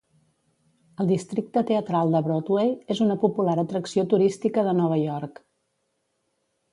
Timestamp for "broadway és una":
2.29-3.17